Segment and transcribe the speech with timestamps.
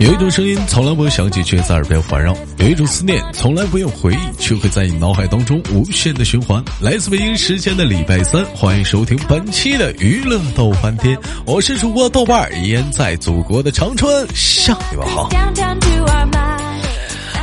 [0.00, 6.62] 有一种声音从来不会响起，却在耳边环绕；有一种思念从来不用回忆，却会在你脑海当中无限的循环。
[6.80, 15.28] 来自北京时间的礼拜三，欢迎收听本期的娱乐逗翻天，我是主播豆瓣儿，依然在祖国的长春向你们好。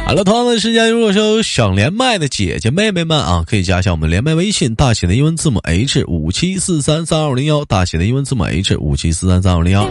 [0.05, 9.85] 好了，同样的时间，如果说有想连麦的姐姐妹妹们啊，可以加一下我们连麦微信，大写的英文字母 H 五七四三三二零幺，大写的英文字母 H 五七四三三二零幺。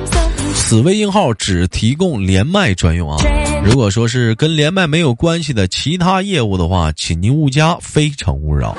[0.67, 3.23] 此微信号只提供连麦专用啊！
[3.63, 8.75] 如果说是跟连麦没有关系的其他业务的话，请您勿加，非诚勿扰。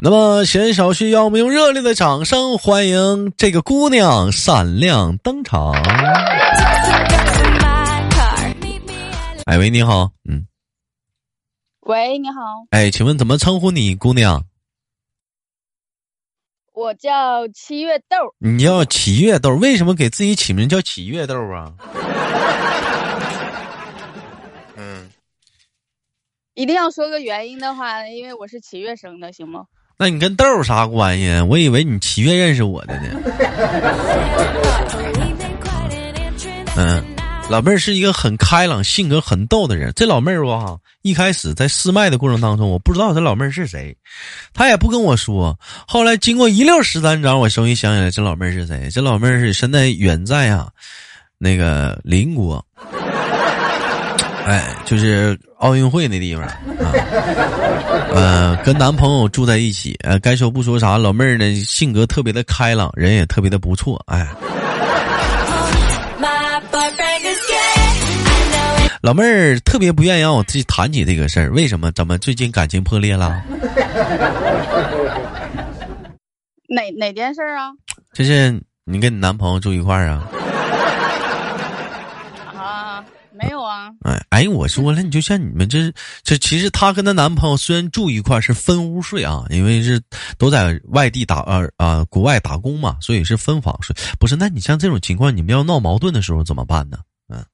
[0.00, 5.72] 那么，闲少叙，让我们用热烈的掌声欢迎这个姑娘闪亮登场。
[9.44, 10.46] 哎喂，你好，嗯，
[11.82, 14.42] 喂，你好，哎，请问怎么称呼你，姑娘？
[16.74, 18.34] 我叫七月豆。
[18.38, 21.72] 你叫七月豆，为什么给自己起名叫七月豆啊？
[24.76, 25.08] 嗯，
[26.54, 29.66] 一定要说个原因的话，因为我是七月生的，行吗？
[29.96, 31.40] 那你跟豆有啥关系？
[31.48, 33.20] 我以为你七月认识我的呢。
[37.50, 39.92] 老妹儿是一个很开朗、性格很逗的人。
[39.94, 43.94] 这老妹儿吧，一开始在试麦的过程当中，我不知道这老妹儿是谁，
[44.54, 45.56] 她也不跟我说。
[45.86, 48.88] 后来经过一溜十三章，我终于想起来这老妹儿是谁。
[48.90, 50.68] 这老妹儿是现在远在啊，
[51.38, 52.64] 那个邻国。
[54.46, 56.54] 哎，就是奥运会那地方啊，
[58.14, 64.26] 呃，跟男朋友住在一起，呃，该说不说啥，老妹儿呢性格特别的开朗，人也特别的不错，哎。
[69.02, 71.92] 老妹儿特别不愿意让我自己谈起这个事儿，为什么？
[71.92, 73.40] 怎么最近感情破裂了？
[76.68, 77.70] 哪哪件事啊？
[78.14, 80.28] 就是你跟你男朋友住一块儿啊？
[83.84, 83.92] 啊！
[84.02, 90.00] 哎哎，我说了，你就像你们这这，其实她跟她男朋友虽然住一块是分屋睡啊，因为是
[90.38, 93.94] 都在外地打呃啊国外打工嘛，所以是分房睡。
[94.18, 96.98] 不是，那你像这种情况，你们要闹矛盾的时候怎么办呢？
[97.28, 97.44] 嗯，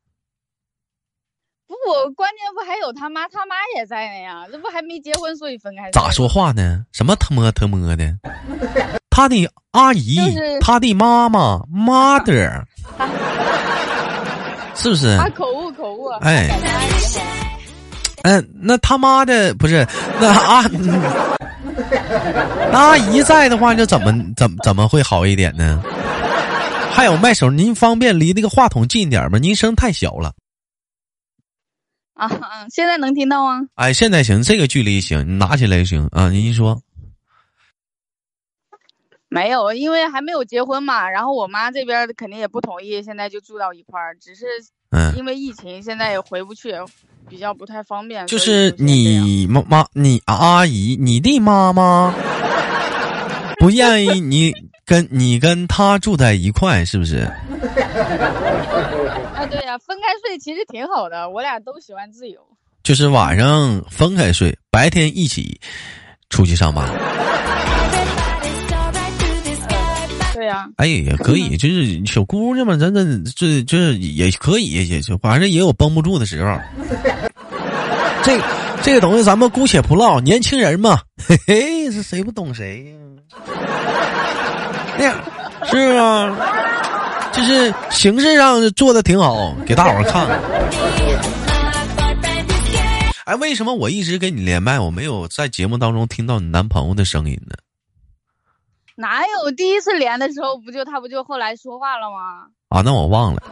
[1.66, 5.90] 不，我关键不还有他妈，他妈也在呢呀，这不还没结婚，所以分开。
[5.90, 6.84] 咋说话呢？
[6.92, 8.18] 什么他妈他妈的？
[9.10, 10.18] 他的阿姨，
[10.60, 12.64] 他的妈妈，mother。
[14.80, 15.16] 是不是？
[15.18, 16.06] 他口误口误。
[16.22, 16.48] 哎，
[18.22, 19.86] 嗯，那他妈的不是
[20.18, 20.62] 那阿
[22.72, 25.82] 那阿姨在的话，就怎么怎么怎么会好一点呢？
[26.92, 29.38] 还有麦手，您方便离那个话筒近点吗？
[29.38, 30.32] 您声太小了。
[32.14, 32.30] 啊，
[32.70, 33.60] 现在能听到吗？
[33.74, 36.30] 哎，现在行，这个距离行，你拿起来就行啊。
[36.30, 36.80] 您说。
[39.30, 44.44] 没有，因为还没有结婚嘛，然后我妈这边肯定也不同意，现在就住到一块儿，只是
[45.16, 46.74] 因为疫情，现在也回不去，
[47.28, 48.26] 比较不太方便。
[48.26, 52.12] 就是你妈妈，你阿姨，你的妈妈
[53.60, 54.52] 不愿意你
[54.84, 57.18] 跟你跟她住在一块，是不是？
[57.18, 57.36] 啊，
[59.48, 62.40] 对呀，分开睡其实挺好的，我俩都喜欢自由。
[62.82, 65.60] 就是晚上分开睡，白天一起
[66.30, 66.88] 出去上班。
[70.76, 76.58] 哎，也可以，就是小姑娘嘛，咱咱这这也可以，也就反正也有绷不住的时候。
[78.22, 78.38] 这
[78.82, 82.94] 这个东西咱们姑且不唠，年轻人嘛，嘿嘿，是谁不懂谁
[84.98, 85.14] 呀？
[85.70, 86.36] 是啊，
[87.32, 90.26] 就是形式上做的挺好，给大伙儿看。
[93.24, 97.54] 哎，为什么我一直跟你连麦，我没有在节目当中听到你男朋友的声音呢？
[99.00, 102.48] 哪有第一次连的时候不就他不就后来说话了吗？
[102.68, 103.42] 啊，那我忘了。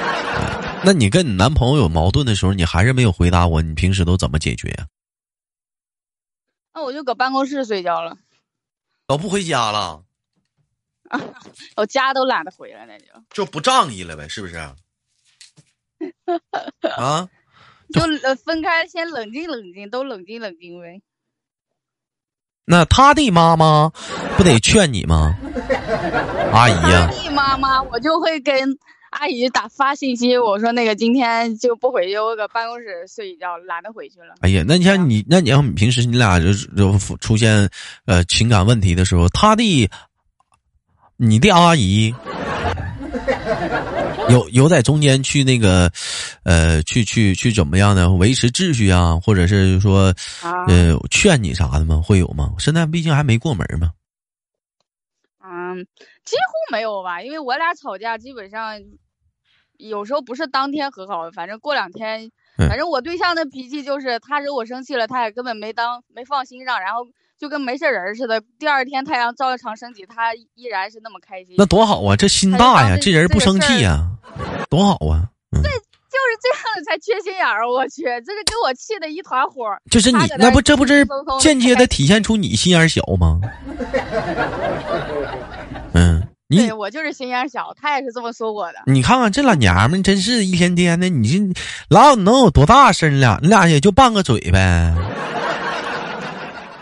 [0.82, 4.86] 那你跟你男朋友有矛盾的时候，你还是没有回答我，你平时都怎么解决呀？
[6.72, 8.16] 那我就搁办公室睡觉了。
[9.06, 10.04] 都不回家了？
[11.76, 14.56] 我家都懒得回来，那就就不仗义了呗，是不是？
[16.96, 17.28] 啊？
[17.92, 18.00] 就
[18.36, 21.02] 分开，先冷静冷静，都冷静冷静呗。
[22.70, 23.90] 那他的妈妈
[24.36, 25.34] 不得劝你吗？
[26.54, 28.78] 阿姨呀，他的妈妈，我就会跟
[29.10, 34.36] 阿姨打发信息，我说那个今天就不回去，我搁办公室睡一觉，懒得回去了。
[34.40, 37.68] 哎呀，那你像你，那你要平时你俩就就出现
[38.06, 39.90] 呃情感问题的时候，他的
[41.16, 42.14] 你的阿姨。
[44.30, 45.90] 有有在中间去那个，
[46.44, 52.00] 呃，去去去怎么样呢维持秩序啊，或者是说，呃，劝你啥的吗？
[52.04, 52.54] 会有吗？
[52.58, 53.92] 现在毕竟还没过门嘛。
[55.38, 55.86] 啊，嗯，
[56.24, 58.80] 几乎没有吧，因为我俩吵架基本上
[59.76, 67.06] 有时候不是当天和好，反正过两天，反正我对象的脾气就是他惹我生气了，他也根本没当没放心上，然后
[67.40, 68.42] 就跟没事人似的。
[68.58, 71.54] 第二天太阳照常升起，他依然是那么开心。
[71.56, 74.06] 那多好啊，这心大呀，这人不生气呀，
[74.68, 75.24] 多好啊。
[75.50, 79.64] 对，就是这样的才缺心眼儿，我去，这是给我气的一团火。
[79.90, 81.06] 就是你那不这不是
[81.40, 83.40] 间接的体现出你心眼小吗？
[85.94, 88.80] 嗯，对我就是心眼小，他也是这么说我的。
[88.84, 93.38] 你看看这老娘们，真是一天天的，你这老能有多大声了？
[93.40, 94.94] 你俩也就拌个嘴呗。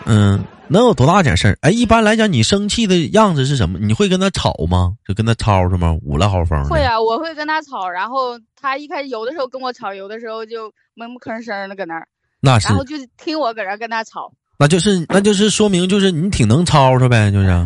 [0.09, 0.43] 嗯。
[0.71, 1.57] 能有多大点事儿？
[1.61, 3.79] 哎，一般来讲，你生气的样子是什么？
[3.79, 4.93] 你会跟他吵吗？
[5.03, 5.97] 就跟他吵吵吗？
[6.03, 6.63] 捂了好风。
[6.65, 12.07] 会啊，我会跟他吵，然后他一开始有的时候跟我吵，有的时候就闷不吭声的搁那儿。
[12.39, 12.67] 那是。
[12.67, 14.31] 然后就听我搁这跟他吵。
[14.59, 17.47] 那就是，那就是说明，就是你挺能吵吵呗，就是。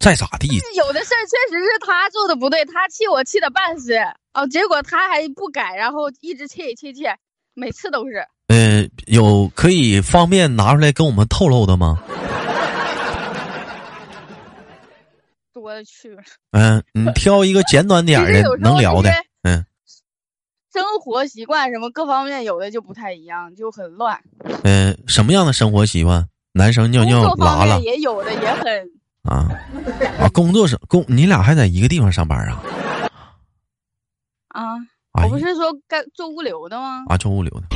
[0.00, 0.48] 再咋地？
[0.74, 3.94] 有的事儿确实是他做的不对，他气我气的半死
[4.34, 7.04] 哦，结果他还不改，然后一直气气气，
[7.54, 8.26] 每次都是。
[8.48, 12.00] 呃，有可以方便拿出来跟我们透露的吗？
[15.52, 16.22] 多了去了。
[16.52, 19.10] 嗯，你挑一个简短点的能聊的。
[19.42, 19.64] 嗯。
[20.72, 24.20] 生活习惯什么各方面有的就不太一样，就很乱。
[24.62, 26.28] 嗯，什么样的生活习惯？
[26.52, 28.90] 男生尿尿拉了也有的也很。
[29.22, 29.48] 啊
[30.20, 30.28] 啊！
[30.32, 32.62] 工作是工，你俩还在一个地方上班啊？
[34.48, 34.76] 啊。
[35.24, 37.04] 我不是说干做物流的吗？
[37.08, 37.66] 啊，做物流的。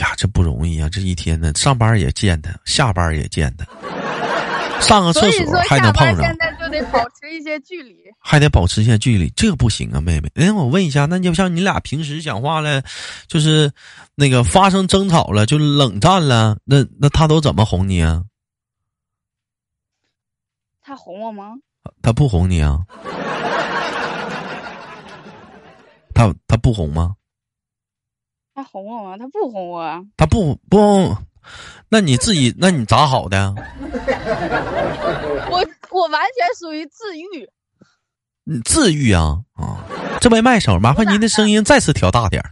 [0.00, 0.88] 呀，这不容易啊！
[0.88, 3.66] 这一天呢，上班也见他，下班也见他，
[4.80, 6.20] 上个厕所还能碰上。
[6.20, 10.30] 现在就得保持一些距离，还得保持一些距离，这不行啊，妹妹。
[10.36, 12.80] 哎，我问一下，那就像你俩平时讲话了，
[13.26, 13.72] 就是
[14.14, 18.22] 那个发生争吵了，就冷战了，那那他都怎么哄你啊？
[20.80, 21.54] 他哄我吗？
[22.02, 22.78] 他不哄你啊？
[26.14, 27.14] 他他不哄吗？
[28.58, 29.16] 他哄我吗？
[29.16, 30.04] 他不哄我。
[30.16, 31.16] 他不不，
[31.88, 33.54] 那你自己那你咋好的？
[35.48, 37.48] 我我完全属于自愈。
[38.42, 39.86] 你自愈啊啊！
[40.20, 42.50] 这位麦手，麻烦您的声音再次调大点儿。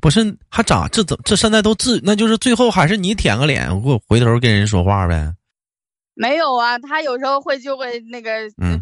[0.00, 0.88] 不是，还咋？
[0.88, 2.00] 这怎这现在都自？
[2.02, 5.34] 那就是最后还是你舔个脸，我回头跟人说话呗。
[6.14, 8.80] 没有啊，他有时候会就会那个，嗯，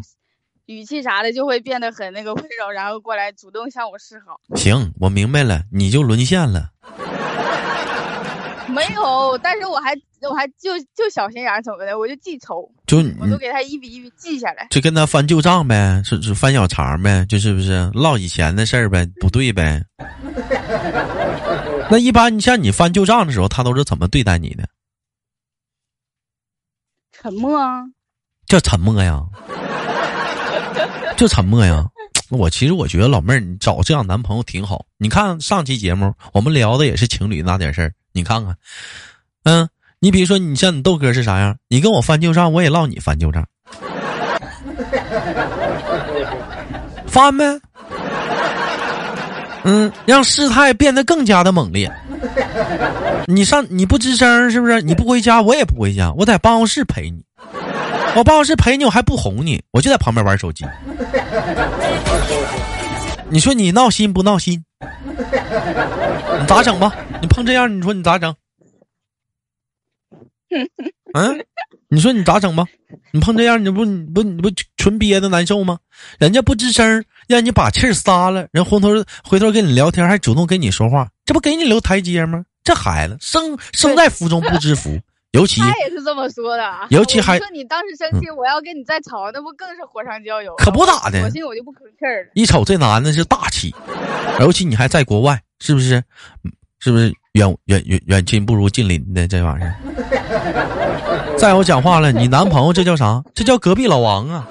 [0.66, 4.40] 语气啥的就会变得很那个温柔，然后过来主动向我示好。
[4.56, 6.70] 行，我明白了，你就沦陷了。
[8.66, 19.84] 没有，但是我还我还就就小心眼怎么的，我就记仇，就我都给他一笔一笔记下来，就跟他翻旧账呗，是是翻小肠呗，就是不是唠以前的事儿呗，不对呗。
[21.90, 24.64] 那一般你像你翻旧账的时候，他都是怎么对待你的？
[27.12, 27.82] 沉默啊，
[28.46, 29.22] 叫沉默呀，
[31.16, 31.84] 就沉默呀。
[32.30, 34.84] 我其实我觉得老妹儿，你找这样男朋友挺好。
[34.98, 37.92] 你看上期节目，我们聊的也是情侣那点事儿。
[38.12, 38.56] 你看看，
[39.44, 39.68] 嗯，
[40.00, 41.56] 你比如说，你像你豆哥是啥样？
[41.68, 43.46] 你跟我翻旧账，我也唠你翻旧账，
[47.06, 47.44] 翻呗。
[49.64, 51.90] 嗯，让事态变得更加的猛烈。
[53.26, 54.82] 你上你不吱声是不是？
[54.82, 57.22] 你不回家，我也不回家，我在办公室陪你。
[58.16, 60.64] 我办公室陪你，我还不哄你，我就在旁边玩手机。
[63.28, 64.64] 你说你闹心不闹心？
[66.40, 66.94] 你咋整吧？
[67.20, 68.34] 你碰这样，你说你咋整？
[71.14, 71.44] 嗯，
[71.88, 72.64] 你说你咋整吧？
[73.12, 75.78] 你碰这样，你不你不你不纯憋的难受吗？
[76.18, 78.90] 人家不吱声，让你把气儿撒了，人回头
[79.24, 82.44] 回头跟你聊天，还主动跟你说话，这不给你留台阶吗？
[82.62, 85.00] 这孩子生生在福中不知福，
[85.34, 86.64] 尤其他也是这么说的。
[86.90, 90.54] 尤其还说你当时生气，我要跟你再吵，那不更是火上浇油？
[90.56, 92.30] 可不咋的，索性我就不吭气儿了。
[92.34, 93.74] 一瞅这男的是大气，
[94.38, 96.02] 尤其你还在国外，是不是？
[96.78, 99.74] 是不是远远远远亲不如近邻的这玩意儿？
[101.36, 103.22] 再有讲话了，你男朋友这叫啥？
[103.34, 104.46] 这叫隔壁老王啊！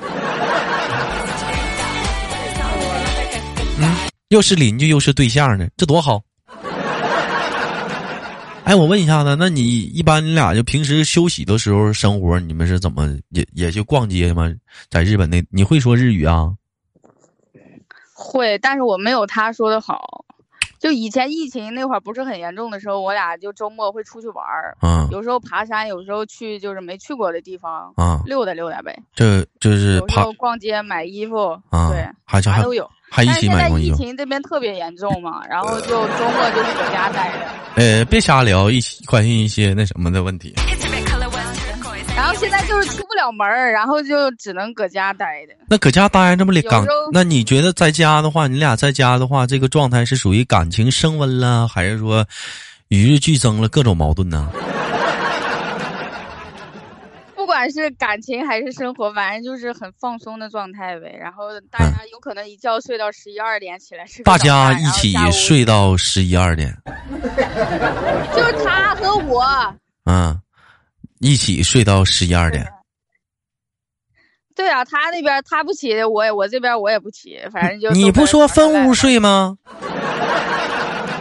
[3.79, 3.95] 嗯，
[4.29, 6.21] 又是邻居又是对象的，这多好。
[8.65, 14.50] 哎，我问一下子，那你一般你俩就平时休息的时候生活，你们是怎么也也去逛街吗？
[14.89, 16.53] 在日本那你会说日语啊？
[18.13, 20.24] 会，但是我没有他说的好。
[20.79, 28.98] 就以前疫情那会儿不是很严重的时候，我俩就周末会出去玩儿，嗯，有时候爬山，有时候去就是没去过的地方，啊，溜达溜达呗。
[29.13, 31.38] 这就是爬逛街买衣服，
[31.70, 32.89] 啊，对，还啥都有。
[33.13, 37.46] 还一起买空气疫情这边特别严重嘛，然后就周末就是搁家待着。
[37.75, 40.55] 呃，别瞎聊，一起关心一些那什么的问题。
[42.15, 45.53] 然后现在就是出不了门儿，然后就只能搁家待着。
[45.67, 46.84] 那搁家待着不里刚？
[47.12, 52.25] 那你觉得在家的话，你俩在家的话，这个状态是属于感情升温了，还是说
[52.88, 54.50] 与日俱增了各种矛盾呢？
[57.63, 61.15] 不管是感情还是生活，反正就是很放松的状态呗。
[61.17, 66.75] 然后大家有可能一觉睡到十一二点，起来吃大家一起睡到十一二点。
[68.36, 69.46] 就是他和我。
[70.03, 70.41] 嗯。
[71.22, 72.67] 一起睡到十一二点。
[74.53, 79.58] 对啊，他那边他不起，我也我这边我也不起，反正就你不说分屋睡吗？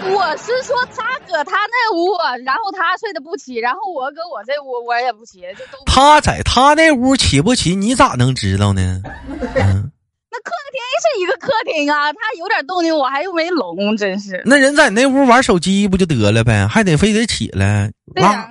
[0.11, 5.79] 我是说他搁他那屋，然后他睡得不起，然后我搁我这屋我也不起，就都。
[5.87, 9.01] 他在他那屋起不起，你咋能知道呢？
[9.55, 9.91] 嗯。
[10.35, 14.43] 那客厅是一个客厅啊，他有点动静，我还又没聋，真是。
[14.47, 17.93] 那人在那屋玩手机不就得了呗，还得非得起来？
[18.15, 18.49] 对呀，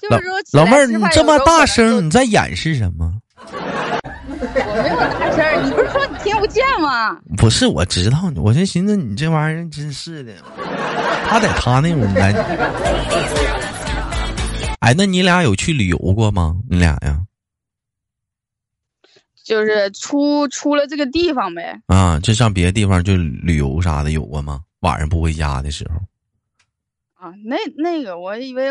[0.00, 3.12] 就是说老妹儿，你这么大声，你在掩饰什么？
[3.50, 5.70] 我没有大声，你
[6.28, 7.18] 听不见吗？
[7.38, 10.34] 不是，我知道，我就寻思你这玩意儿真是的，
[11.26, 12.32] 他在他那屋来。
[14.80, 16.60] 哎，那你俩有去旅游过吗？
[16.68, 17.24] 你俩呀？
[19.42, 24.60] 就是出出了这个地方呗啊，就上别的地方就旅游啥的有过吗？
[24.80, 25.96] 晚上不回家的时候
[27.26, 28.68] 啊，那那个我以为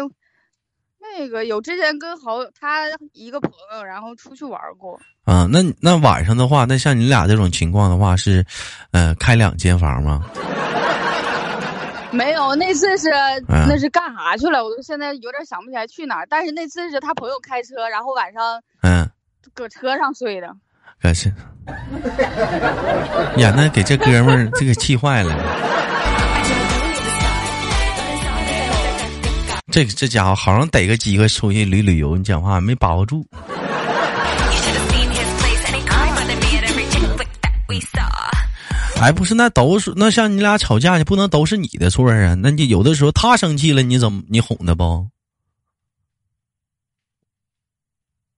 [0.99, 2.83] 那个有之前跟好他
[3.13, 5.45] 一个朋友，然后出去玩过啊。
[5.51, 8.43] 那那晚上的话，那像你俩这种情况的话是，
[8.91, 10.23] 呃，开两间房吗？
[12.09, 13.09] 没有，那次是
[13.47, 14.63] 那是干啥去了？
[14.63, 16.27] 我都现在有点想不起来去哪儿。
[16.29, 19.07] 但是那次是他朋友开车，然后晚上嗯
[19.53, 20.47] 搁车上睡的。
[21.01, 21.31] 可是，
[23.35, 25.35] 呀，那给这哥们儿这个气坏了。
[29.69, 33.23] 这这家伙好像逮个机会出去旅旅游，你讲话没把握住。
[38.99, 42.33] 哎，不是，那都是那像你俩吵架，你不能都是你的错啊。
[42.35, 45.07] 那你有的时候他生气了，你怎么你哄他不？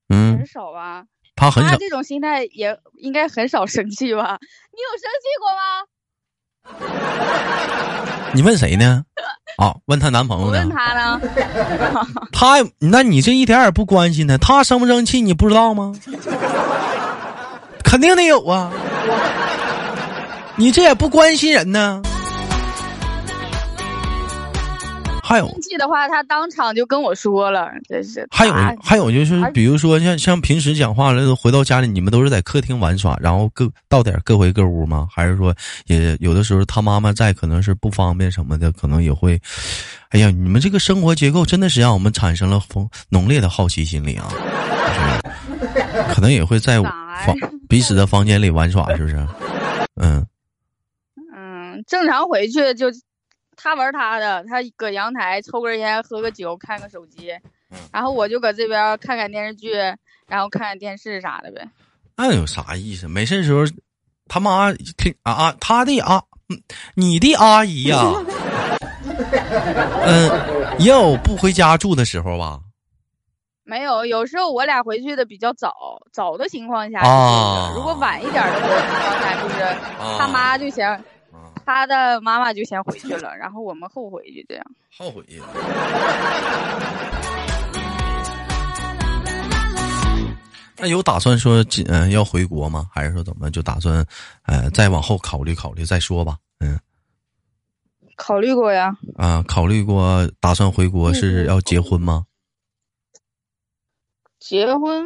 [0.10, 1.04] 嗯，很少吧。
[1.36, 4.38] 他很少，他这种心态也应该很少生气吧？
[4.74, 5.86] 你有生气过吗？
[8.36, 9.04] 你问谁呢？
[9.58, 10.60] 啊，问她男朋友呢？
[10.60, 11.20] 问他呢？
[12.32, 15.96] 他，那你这一点也不关心他，他生不生气你不知道吗？
[17.84, 18.72] 肯定得有啊！
[20.60, 22.02] 你这也不关心人呢。
[25.24, 28.28] 还有生气的话，他当场就跟我说了，真是。
[28.30, 35.08] 还有还有就是，比如说像像平时讲话了，回到家里，你们都是在客厅玩耍，然后各到点各回各屋吗？
[35.10, 39.40] 还是说也有的时候他妈妈在，可能是不方便什么的，可能也会。
[40.10, 44.28] 哎呀，你们这个生活结构真的是让我们产生了浓浓烈的好奇心理啊！
[46.12, 46.82] 可能也会在
[47.24, 47.38] 房
[47.70, 49.16] 彼此的房间里玩耍，是不是？
[49.16, 49.28] 嗯
[50.02, 50.26] 嗯，
[51.90, 52.86] 正常回去就。
[53.62, 57.34] 他玩他的，他搁阳台抽根烟，喝个酒，看个手机，
[57.92, 59.74] 然后我就搁这边看看电视剧，
[60.30, 61.68] 然后看看电视啥的呗。
[62.16, 63.10] 那有啥意思？
[63.10, 63.66] 没事的时候，
[64.30, 66.24] 他妈听啊啊，他的啊，
[66.96, 67.98] 你的阿姨呀，
[70.08, 70.32] 嗯，
[70.80, 72.62] 也有不回家住的时候吧？
[73.66, 78.80] 没有，有时候我俩回去的比较早，早的情况下啊，如果晚一点的情况
[79.22, 79.56] 下，就是
[80.18, 81.04] 他妈就嫌。
[81.72, 84.66] 他的妈妈就先回去了，然后我们后回去，这样
[84.98, 85.24] 后悔。
[90.82, 92.88] 那有打算说嗯要回国吗？
[92.92, 94.04] 还是说怎么就打算
[94.48, 96.38] 呃再往后考虑考虑再说吧？
[96.60, 96.80] 嗯，
[98.16, 98.98] 考虑过呀。
[99.16, 102.26] 啊，考虑过，打算回国是要结婚吗？
[104.40, 105.06] 结婚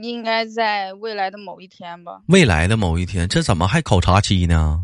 [0.00, 2.20] 应该在未来的某一天吧。
[2.28, 4.78] 未来的某一天，这怎么还考察期呢？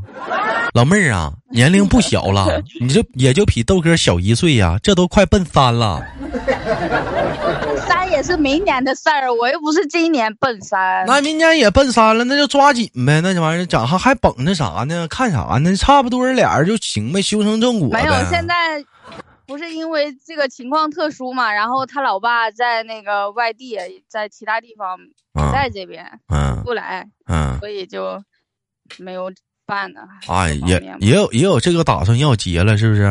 [0.74, 6.04] 老妹儿啊，年龄不小了， 你这也就比豆哥小一岁呀，这都快奔三了。
[7.86, 11.04] 三也是明年的事儿，我又不是今年奔三。
[11.06, 13.20] 那明年也奔三了，那就抓紧呗。
[13.20, 15.06] 那这玩意儿咋还还绷着啥呢？
[15.08, 15.76] 看啥呢？
[15.76, 18.84] 差不多俩人就行呗，修成正果没有，现在
[19.50, 23.76] 不是因为这个情况特殊嘛，然后他老爸在那个外地，
[24.06, 24.96] 在其他地方
[25.32, 28.22] 不在这边，嗯，不来，嗯，所以就
[28.98, 29.32] 没有。
[29.66, 33.04] 办呢啊，也也有也有这个打算要结了，是不是？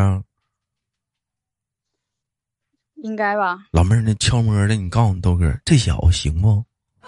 [2.95, 3.59] 应该吧。
[3.71, 6.61] 老妹儿，那悄摸的，你告诉你豆哥，这小子行不？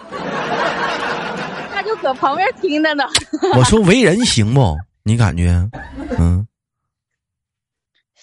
[1.70, 3.04] 他就搁旁边听着呢。
[3.54, 4.74] 我说为人行不？
[5.02, 5.50] 你感觉？
[6.18, 6.48] 嗯。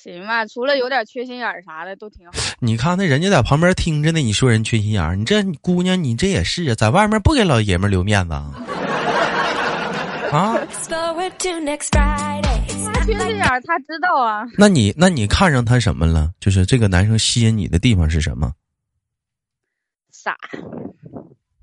[0.02, 2.32] 行吧，除了有点缺心眼儿啥的都挺好。
[2.60, 8.54] 你看那人家在旁边听着呢，你说人缺心眼儿，你这姑娘你这也是啊，在外面不给老爷们留面子啊？
[10.32, 10.58] 啊？
[13.06, 14.46] 缺心眼儿，他知道啊。
[14.58, 16.32] 那你那你看上他什么了？
[16.40, 18.54] 就是这个男生吸引你的地方是什么？
[20.12, 20.38] 傻。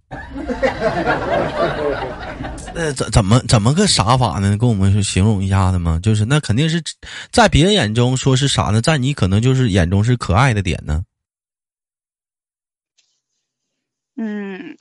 [2.75, 4.57] 呃，怎怎么怎么个傻法呢？
[4.57, 5.99] 跟我们形容一下子吗？
[6.03, 6.83] 就是那肯定是
[7.33, 11.03] 在别人眼中说是傻呢，在你可能就是眼中是可爱的点呢。
[14.17, 14.77] 嗯，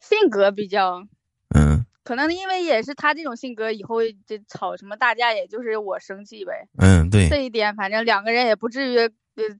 [0.00, 1.06] 性格比较
[1.54, 3.96] 嗯，可能因为也是他这种性格，以后
[4.26, 6.66] 这吵什么大架，也就是我生气呗。
[6.78, 9.10] 嗯，对，这一点反正两个人也不至于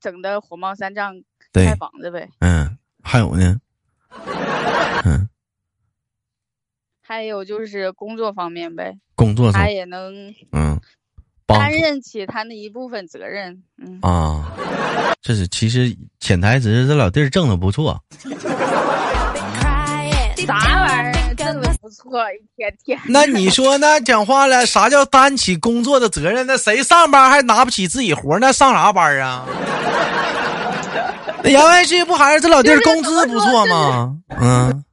[0.00, 2.30] 整的火冒三丈开房子呗。
[2.38, 3.60] 嗯，还有呢。
[5.04, 5.28] 嗯，
[7.02, 10.80] 还有就是工作方面呗，工作他也能嗯
[11.46, 14.52] 担任起他那一部分责任，嗯啊，
[15.22, 18.02] 这是其实潜台词，这老弟儿挣的不错，
[20.46, 23.00] 啥玩意儿挣的不错，一天天。
[23.06, 26.46] 那你说那讲话了，啥叫担起工作的责任？
[26.46, 29.46] 那谁上班还拿不起自己活那上啥班啊？
[31.42, 34.16] 那言外之意不还是这老弟儿工资不错吗？
[34.40, 34.84] 嗯，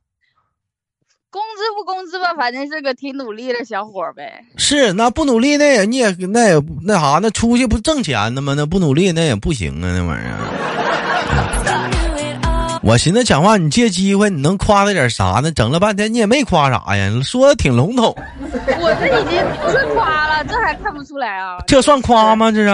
[1.32, 4.44] 工资不工资吧，反正是个挺努力的小伙呗。
[4.58, 8.54] 是，那不努力那也你也那也那啥，那出去不挣钱的吗？
[8.56, 10.38] 那不努力那也不行啊，那玩意儿。
[12.84, 15.52] 我寻思讲话你借机会你能夸他点啥呢？
[15.52, 18.16] 整了半天你也没夸啥呀，说的挺笼统。
[18.80, 21.58] 我这已经不是夸了，这还看不出来啊？
[21.66, 22.52] 这算夸吗？
[22.52, 22.70] 这是？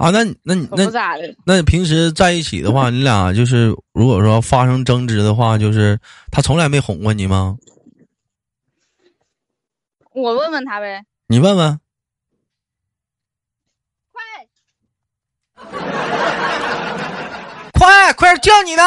[0.00, 0.86] 啊，那那那
[1.44, 5.98] 那平时在一起的话，你俩就是如果说发生争执的话，就是
[6.32, 7.58] 他从来没哄过你吗？
[10.14, 11.04] 我问问他呗。
[11.28, 11.78] 你问问。
[14.10, 14.22] 快，
[17.78, 18.82] 快快点叫你呢！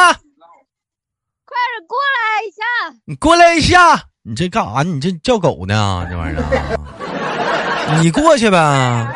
[1.46, 2.64] 快点过来一下！
[3.04, 4.08] 你过来一下！
[4.22, 4.82] 你这干啥？
[4.82, 6.04] 你这叫狗呢？
[6.10, 6.42] 这玩意儿，
[8.02, 9.06] 你过去呗。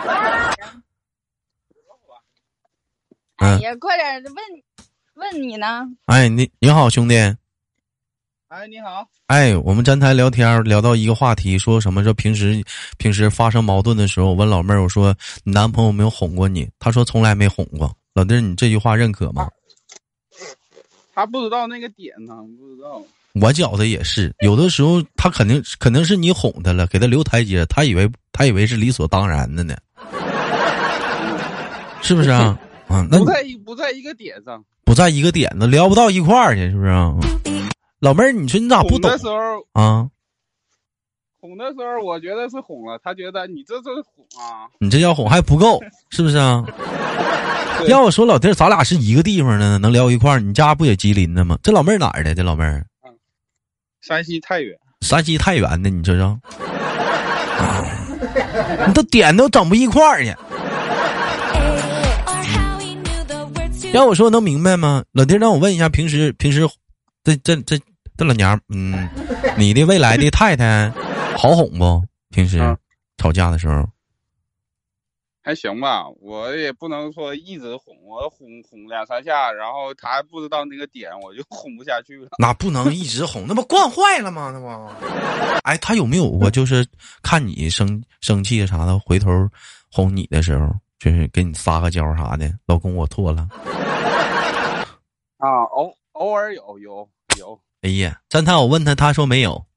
[3.39, 4.35] 哎呀，快点问
[5.15, 5.87] 问你呢！
[6.07, 7.17] 哎，你你好，兄弟。
[8.49, 9.07] 哎，你好。
[9.29, 12.03] 哎，我们站台聊天聊到一个话题，说什么？
[12.03, 12.63] 说平时
[12.97, 16.69] 平时发生矛盾的时候，我问老妹儿，我说你男朋友没有哄过你？
[16.81, 17.95] 她说从来没哄过。
[18.15, 19.49] 老弟，你这句话认可吗？
[21.15, 23.01] 他不知道那个点呢，不知道。
[23.35, 29.77] 我觉得也是，有的时候他肯定肯定是你哄他了，给他留台阶，他以为他以为是理所当然的呢，
[32.03, 32.59] 是不是啊？
[32.89, 36.91] 啊，那不在一不在一个点上，不在一个点子，聊不到一块儿去，是不是？
[38.01, 39.11] 老妹儿，你说你咋不懂？
[39.11, 39.35] 的时候
[39.73, 40.09] 啊，
[41.41, 46.65] 哄的时候，我觉得是哄了，他觉得你这这哄啊，你这叫哄还不够， 是不是啊？
[47.87, 50.41] 要我说，老弟儿，咱俩是一个地方的，能聊一块儿？
[50.41, 51.59] 你家不也吉林的吗？
[51.63, 52.35] 这老妹儿哪儿的？
[52.35, 52.85] 这老妹儿，
[54.01, 54.77] 山西太原。
[55.01, 56.39] 山西太原的，你知道？
[58.87, 60.35] 你都点都整不一块儿去。
[63.93, 65.03] 要我说能明白吗？
[65.13, 66.61] 老弟，让我问一下，平时平时，
[67.25, 67.79] 这这这
[68.17, 69.09] 这老娘，嗯，
[69.59, 70.91] 你的未来的太太
[71.37, 72.03] 好哄不？
[72.31, 72.59] 平时
[73.17, 73.85] 吵架的时候
[75.43, 82.29] 还行吧，我也不能说一直哄，我哄哄两三下，然后他不知道那个点，我就哄不下去了。
[82.39, 84.51] 那不能一直哄，那不惯坏了吗？
[84.53, 84.67] 那不，
[85.63, 86.87] 哎，他有没有过就是
[87.23, 89.31] 看你生生气啥的，回头
[89.91, 90.69] 哄你的时候？
[90.99, 93.49] 就是给你撒个娇啥的，老公我错了。
[96.19, 97.61] 啊，偶偶尔有有有。
[97.83, 99.65] 哎呀，侦探我问他，他说没有。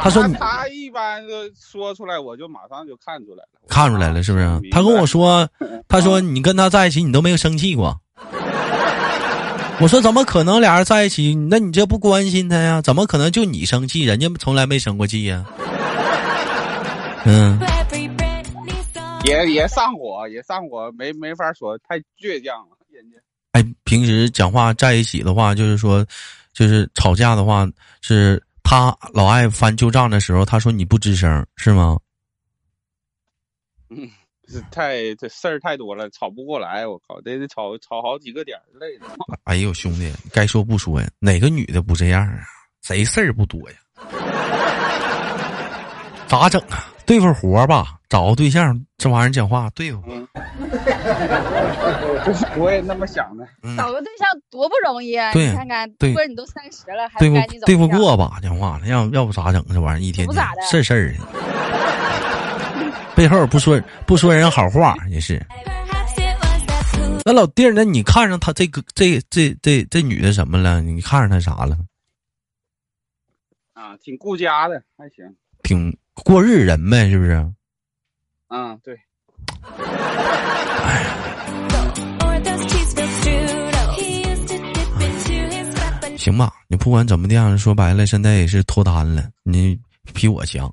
[0.00, 3.48] 他说他一般都说出来，我就马上就看出来了。
[3.68, 4.44] 看出来了是不是？
[4.70, 5.48] 他跟我说，
[5.88, 8.00] 他说你跟他在一起，你都没有生气过。
[9.80, 10.60] 我说怎么可能？
[10.60, 12.82] 俩人在一起，那你这不关心他呀？
[12.82, 15.44] 怎么可能就你生气，人家从来没生过气呀？
[17.24, 17.58] 嗯。
[19.24, 23.18] 也也上火，也上火，没没法说，太倔强了，人家。
[23.52, 26.04] 哎，平时讲话在一起的话，就是说，
[26.52, 27.66] 就是吵架的话，
[28.02, 31.98] 是他老爱翻旧账的时候，他说你不吱声，是吗？
[33.90, 34.08] 嗯，
[34.46, 39.06] 这太这事儿太多了，吵不过来，我靠，得得吵吵好几个点累的。
[39.44, 42.40] 哎呦，兄弟，该说不说呀，哪个女的不这样啊？
[42.82, 43.76] 谁事儿不多呀？
[46.28, 46.84] 咋整啊？
[47.06, 47.97] 对付活吧。
[48.08, 50.02] 找个对象，这玩意儿讲话对付。
[52.56, 53.46] 我也那么想的。
[53.76, 55.32] 找个对象多不容易啊！
[55.32, 58.38] 对，你看看，对，不是你都三十了，还对赶紧付对付过吧？
[58.42, 59.64] 讲话了，要要不咋整？
[59.68, 61.18] 这玩意儿一天天事事儿的，
[63.14, 65.44] 背后不说不说人好话也是。
[67.24, 70.80] 那老弟儿，那你看上他这个这这这这女的什么了？
[70.80, 71.76] 你看上他啥了？
[73.74, 75.36] 啊，挺顾家的，还行。
[75.62, 77.52] 挺过日人呗，是不是？
[78.48, 78.98] 嗯，对。
[86.16, 89.78] 行吧，你不管怎么的样，说白了，现在也是脱单了，你
[90.12, 90.72] 比我强。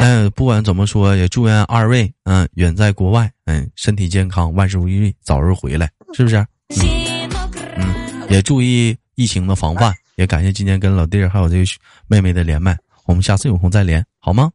[0.00, 6.36] 但不管怎么说，也祝愿二位，嗯，远在国外，嗯，身体健康，万事如意，早日回来，是不是？
[6.70, 7.30] 嗯，
[7.76, 11.64] 嗯，也注意疫情的防范，也感谢今天跟老弟儿还有这个
[12.06, 14.50] 妹妹的连麦，我们下次有空再连，好吗？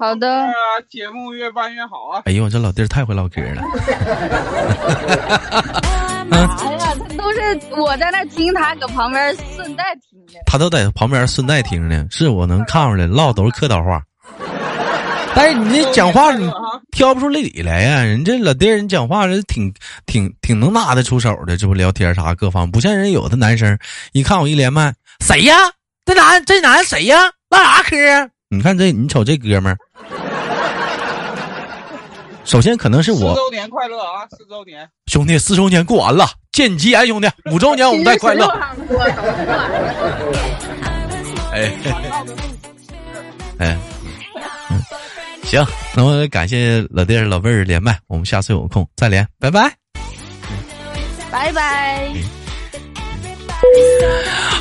[0.00, 0.46] 啊，好的。
[0.88, 2.22] 节目越办越好啊！
[2.24, 3.62] 哎呦，我这老弟儿太会唠嗑了。
[6.30, 10.40] 哎呀，他都是我在那听，他搁旁边顺带听的。
[10.46, 14.00] 他都在旁边顺带听呢，是我能看出来，唠都是客套话。
[15.36, 16.50] 但是你这讲话， 你
[16.90, 18.02] 挑不出理来呀。
[18.02, 19.70] 人这老弟儿，你讲话是挺
[20.06, 23.78] 挺挺能拿得出手的，这不聊天啥各方，不像人有的男生，
[24.12, 25.54] 一看我一连麦，谁呀？
[26.06, 27.18] 这男这男谁呀？
[27.50, 27.96] 唠啥嗑？
[28.52, 29.78] 你看这，你瞅这哥们儿。
[32.50, 34.26] 首先可能是我四周年快乐啊！
[34.36, 38.44] 四周年，兄弟，四周年过完了，见机兄弟，五周年我们再快乐。
[41.52, 41.70] 哎，
[43.58, 43.78] 哎，
[44.70, 44.82] 嗯，
[45.44, 49.72] 行，那我感谢老弟儿、老妹儿连麦，我们下次有空再连，拜拜，
[51.30, 52.12] 拜拜。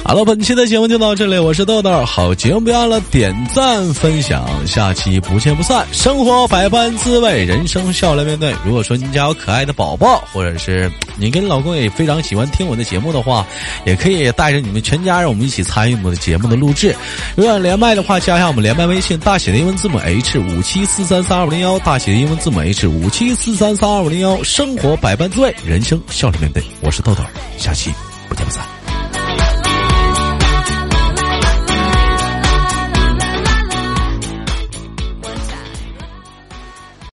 [0.03, 2.03] 好了，本期的节目就到这里，我是豆豆。
[2.03, 5.85] 好节目不要了点赞分享，下期不见不散。
[5.91, 8.55] 生活百般滋味，人生笑来面对。
[8.65, 13.45] 如果说您家有可爱的宝宝，或者是你跟老公也非常喜欢听我的节目的话，
[13.85, 16.95] 也可以带着你们全家人，我们一起参与我们的节目的录制。
[17.35, 24.43] 如果想连麦的话，加一下我们连麦微信，大写的英文字母 H 五七四三三二五零幺，大写的英文字母 H 五七四三三二五零幺。
[24.43, 26.63] 生活百般滋味，人生笑来面对。
[26.81, 27.21] 我是豆豆，
[27.57, 27.91] 下期
[28.27, 28.78] 不见不散。